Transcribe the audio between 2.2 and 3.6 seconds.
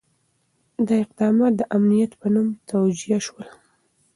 په نوم توجیه شول.